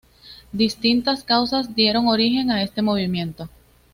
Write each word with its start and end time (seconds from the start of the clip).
Distintas 0.51 1.23
causas 1.23 1.75
dieron 1.75 2.07
origen 2.07 2.49
a 2.49 2.63
este 2.63 2.81
movimiento. 2.81 3.49